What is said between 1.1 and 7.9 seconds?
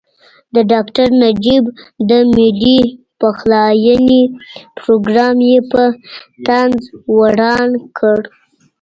نجیب د ملي پخلاینې پروګرام یې په طنز وران